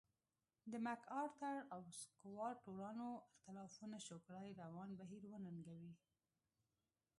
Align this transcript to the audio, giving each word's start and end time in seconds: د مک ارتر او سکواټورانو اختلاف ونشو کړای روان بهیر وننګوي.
د 0.71 0.73
مک 0.85 1.01
ارتر 1.21 1.55
او 1.73 1.81
سکواټورانو 2.01 3.07
اختلاف 3.21 3.71
ونشو 3.79 4.17
کړای 4.25 4.49
روان 4.63 4.89
بهیر 4.99 5.23
وننګوي. 5.27 5.93